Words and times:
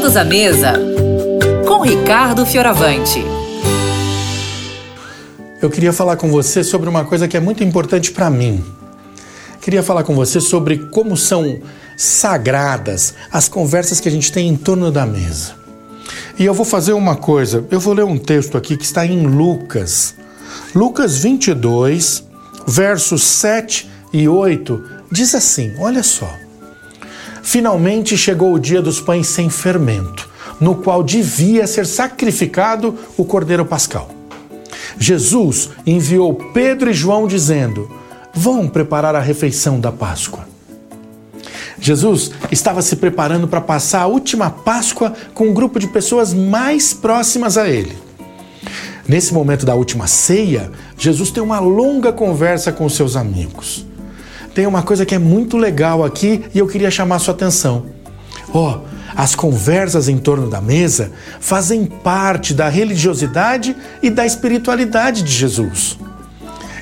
Todos 0.00 0.16
à 0.16 0.24
Mesa, 0.24 0.72
com 1.68 1.82
Ricardo 1.82 2.46
Fioravante. 2.46 3.22
Eu 5.60 5.68
queria 5.68 5.92
falar 5.92 6.16
com 6.16 6.30
você 6.30 6.64
sobre 6.64 6.88
uma 6.88 7.04
coisa 7.04 7.28
que 7.28 7.36
é 7.36 7.40
muito 7.40 7.62
importante 7.62 8.10
para 8.10 8.30
mim. 8.30 8.64
Queria 9.60 9.82
falar 9.82 10.02
com 10.02 10.14
você 10.14 10.40
sobre 10.40 10.78
como 10.86 11.18
são 11.18 11.60
sagradas 11.98 13.12
as 13.30 13.46
conversas 13.46 14.00
que 14.00 14.08
a 14.08 14.10
gente 14.10 14.32
tem 14.32 14.48
em 14.48 14.56
torno 14.56 14.90
da 14.90 15.04
mesa. 15.04 15.52
E 16.38 16.46
eu 16.46 16.54
vou 16.54 16.64
fazer 16.64 16.94
uma 16.94 17.14
coisa, 17.14 17.62
eu 17.70 17.78
vou 17.78 17.92
ler 17.92 18.04
um 18.04 18.16
texto 18.16 18.56
aqui 18.56 18.78
que 18.78 18.84
está 18.84 19.04
em 19.04 19.26
Lucas. 19.26 20.14
Lucas 20.74 21.18
22, 21.18 22.24
versos 22.66 23.22
7 23.22 23.86
e 24.14 24.26
8, 24.26 24.82
diz 25.12 25.34
assim: 25.34 25.74
olha 25.78 26.02
só. 26.02 26.49
Finalmente 27.42 28.16
chegou 28.16 28.54
o 28.54 28.58
dia 28.58 28.82
dos 28.82 29.00
pães 29.00 29.26
sem 29.26 29.48
fermento, 29.48 30.28
no 30.60 30.76
qual 30.76 31.02
devia 31.02 31.66
ser 31.66 31.86
sacrificado 31.86 32.98
o 33.16 33.24
cordeiro 33.24 33.64
pascal. 33.64 34.10
Jesus 34.98 35.70
enviou 35.86 36.34
Pedro 36.34 36.90
e 36.90 36.94
João 36.94 37.26
dizendo: 37.26 37.90
Vão 38.34 38.68
preparar 38.68 39.14
a 39.14 39.20
refeição 39.20 39.80
da 39.80 39.90
Páscoa. 39.90 40.48
Jesus 41.80 42.32
estava 42.52 42.82
se 42.82 42.96
preparando 42.96 43.48
para 43.48 43.60
passar 43.60 44.02
a 44.02 44.06
última 44.06 44.50
Páscoa 44.50 45.14
com 45.32 45.48
um 45.48 45.54
grupo 45.54 45.78
de 45.78 45.86
pessoas 45.86 46.34
mais 46.34 46.92
próximas 46.92 47.56
a 47.56 47.68
ele. 47.68 47.96
Nesse 49.08 49.32
momento 49.32 49.64
da 49.64 49.74
última 49.74 50.06
ceia, 50.06 50.70
Jesus 50.96 51.30
tem 51.30 51.42
uma 51.42 51.58
longa 51.58 52.12
conversa 52.12 52.70
com 52.70 52.88
seus 52.88 53.16
amigos. 53.16 53.86
Tem 54.54 54.66
uma 54.66 54.82
coisa 54.82 55.06
que 55.06 55.14
é 55.14 55.18
muito 55.18 55.56
legal 55.56 56.04
aqui 56.04 56.44
e 56.54 56.58
eu 56.58 56.66
queria 56.66 56.90
chamar 56.90 57.18
sua 57.18 57.34
atenção. 57.34 57.86
Ó, 58.52 58.78
oh, 58.78 58.80
as 59.14 59.34
conversas 59.34 60.08
em 60.08 60.18
torno 60.18 60.48
da 60.48 60.60
mesa 60.60 61.12
fazem 61.40 61.84
parte 61.84 62.54
da 62.54 62.68
religiosidade 62.68 63.76
e 64.02 64.10
da 64.10 64.26
espiritualidade 64.26 65.22
de 65.22 65.32
Jesus. 65.32 65.98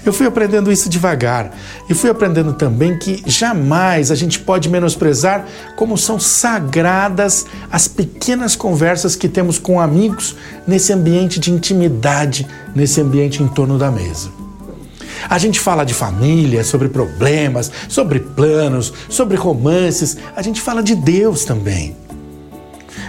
Eu 0.04 0.12
fui 0.12 0.26
aprendendo 0.26 0.72
isso 0.72 0.88
devagar 0.88 1.54
e 1.90 1.92
fui 1.92 2.08
aprendendo 2.08 2.54
também 2.54 2.96
que 2.96 3.22
jamais 3.26 4.10
a 4.10 4.14
gente 4.14 4.38
pode 4.38 4.68
menosprezar 4.68 5.44
como 5.76 5.98
são 5.98 6.18
sagradas 6.18 7.44
as 7.70 7.86
pequenas 7.86 8.56
conversas 8.56 9.14
que 9.14 9.28
temos 9.28 9.58
com 9.58 9.78
amigos 9.78 10.34
nesse 10.66 10.94
ambiente 10.94 11.38
de 11.38 11.50
intimidade, 11.50 12.46
nesse 12.74 13.00
ambiente 13.00 13.42
em 13.42 13.48
torno 13.48 13.76
da 13.76 13.90
mesa. 13.90 14.37
A 15.28 15.38
gente 15.38 15.58
fala 15.58 15.84
de 15.84 15.94
família, 15.94 16.62
sobre 16.62 16.88
problemas, 16.88 17.70
sobre 17.88 18.20
planos, 18.20 18.92
sobre 19.08 19.36
romances, 19.36 20.16
a 20.36 20.42
gente 20.42 20.60
fala 20.60 20.82
de 20.82 20.94
Deus 20.94 21.44
também. 21.44 21.96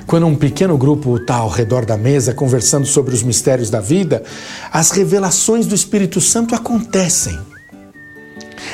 Quando 0.07 0.25
um 0.25 0.35
pequeno 0.35 0.77
grupo 0.77 1.17
está 1.17 1.35
ao 1.35 1.49
redor 1.49 1.85
da 1.85 1.95
mesa 1.95 2.33
conversando 2.33 2.87
sobre 2.87 3.13
os 3.13 3.21
mistérios 3.21 3.69
da 3.69 3.79
vida, 3.79 4.23
as 4.71 4.89
revelações 4.91 5.67
do 5.67 5.75
Espírito 5.75 6.19
Santo 6.19 6.55
acontecem. 6.55 7.37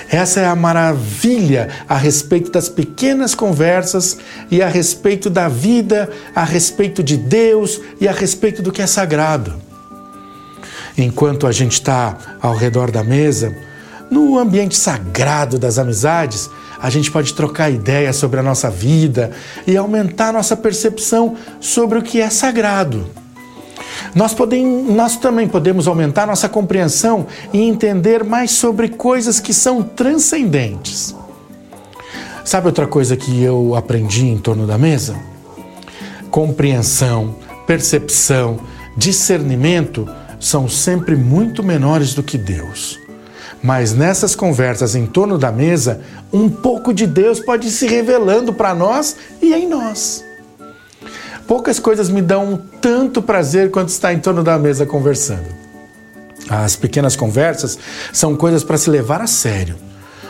Essa 0.09 0.39
é 0.39 0.45
a 0.45 0.55
maravilha 0.55 1.69
a 1.89 1.97
respeito 1.97 2.51
das 2.51 2.69
pequenas 2.69 3.35
conversas 3.35 4.17
e 4.49 4.61
a 4.61 4.67
respeito 4.69 5.29
da 5.29 5.49
vida, 5.49 6.09
a 6.33 6.43
respeito 6.43 7.03
de 7.03 7.17
Deus 7.17 7.81
e 7.99 8.07
a 8.07 8.11
respeito 8.11 8.61
do 8.61 8.71
que 8.71 8.81
é 8.81 8.87
sagrado. 8.87 9.64
Enquanto 10.97 11.45
a 11.45 11.51
gente 11.51 11.73
está 11.73 12.17
ao 12.41 12.55
redor 12.55 12.89
da 12.89 13.03
mesa, 13.03 13.55
no 14.09 14.37
ambiente 14.37 14.77
sagrado 14.77 15.57
das 15.59 15.77
amizades, 15.77 16.49
a 16.79 16.89
gente 16.89 17.11
pode 17.11 17.33
trocar 17.33 17.69
ideias 17.69 18.15
sobre 18.15 18.39
a 18.39 18.43
nossa 18.43 18.69
vida 18.69 19.31
e 19.65 19.75
aumentar 19.75 20.31
nossa 20.31 20.55
percepção 20.55 21.35
sobre 21.59 21.99
o 21.99 22.03
que 22.03 22.21
é 22.21 22.29
sagrado. 22.29 23.05
Nós, 24.13 24.33
podemos, 24.33 24.93
nós 24.93 25.17
também 25.17 25.47
podemos 25.47 25.87
aumentar 25.87 26.25
nossa 26.25 26.47
compreensão 26.47 27.27
e 27.51 27.61
entender 27.61 28.23
mais 28.23 28.51
sobre 28.51 28.89
coisas 28.89 29.39
que 29.39 29.53
são 29.53 29.83
transcendentes. 29.83 31.15
Sabe 32.43 32.67
outra 32.67 32.87
coisa 32.87 33.17
que 33.17 33.41
eu 33.41 33.75
aprendi 33.75 34.27
em 34.27 34.37
torno 34.37 34.67
da 34.67 34.77
mesa? 34.77 35.15
Compreensão, 36.29 37.35
percepção, 37.65 38.59
discernimento 38.95 40.07
são 40.45 40.69
sempre 40.69 41.15
muito 41.15 41.63
menores 41.63 42.13
do 42.13 42.21
que 42.21 42.37
Deus. 42.37 42.99
Mas 43.63 43.93
nessas 43.93 44.35
conversas 44.35 44.95
em 44.95 45.07
torno 45.07 45.39
da 45.39 45.51
mesa, 45.51 46.01
um 46.31 46.47
pouco 46.47 46.93
de 46.93 47.07
Deus 47.07 47.39
pode 47.39 47.67
ir 47.67 47.71
se 47.71 47.87
revelando 47.87 48.53
para 48.53 48.75
nós 48.75 49.15
e 49.41 49.51
em 49.55 49.67
nós. 49.67 50.23
Poucas 51.47 51.79
coisas 51.79 52.09
me 52.09 52.21
dão 52.21 52.61
tanto 52.79 53.23
prazer 53.23 53.71
quanto 53.71 53.89
estar 53.89 54.13
em 54.13 54.19
torno 54.19 54.43
da 54.43 54.59
mesa 54.59 54.85
conversando. 54.85 55.47
As 56.47 56.75
pequenas 56.75 57.15
conversas 57.15 57.75
são 58.13 58.35
coisas 58.35 58.63
para 58.63 58.77
se 58.77 58.87
levar 58.87 59.21
a 59.21 59.27
sério. 59.27 59.75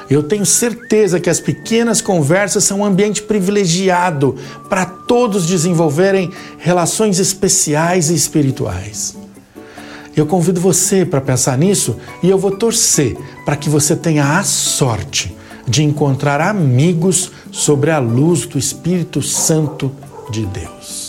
Eu 0.09 0.24
tenho 0.24 0.46
certeza 0.46 1.20
que 1.20 1.30
as 1.30 1.42
pequenas 1.42 2.00
conversas 2.00 2.64
são 2.64 2.80
um 2.80 2.86
ambiente 2.86 3.22
privilegiado 3.22 4.38
para 4.70 4.86
todos 4.86 5.46
desenvolverem 5.46 6.31
relações 6.58 7.20
especiais 7.20 8.09
e 8.09 8.16
espirituais. 8.16 9.25
Eu 10.16 10.26
convido 10.26 10.62
você 10.62 11.06
para 11.06 11.20
pensar 11.20 11.58
nisso 11.58 11.98
e 12.24 12.30
eu 12.30 12.38
vou 12.38 12.52
torcer 12.52 13.18
para 13.44 13.58
que 13.58 13.70
você 13.70 13.96
tenha 13.96 14.38
a 14.38 14.44
sorte 14.44 15.36
de 15.68 15.84
encontrar 15.84 16.40
amigos 16.40 17.31
sobre 17.52 17.92
a 17.92 18.00
luz 18.00 18.46
do 18.46 18.58
Espírito 18.58 19.22
Santo 19.22 19.92
de 20.31 20.46
Deus. 20.46 21.05